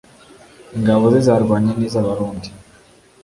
ingabo 0.75 1.03
ze 1.13 1.19
zarwanye 1.27 1.71
n'iza'abarundi 1.77 2.47